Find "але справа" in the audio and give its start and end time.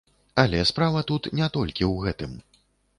0.43-1.05